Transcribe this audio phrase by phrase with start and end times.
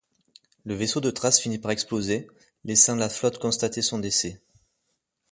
[0.65, 2.27] Le vaisseau de Thrace finit par exploser,
[2.65, 4.41] laissant la flotte constater son décès.